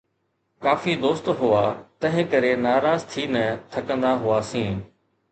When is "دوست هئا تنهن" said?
1.03-2.25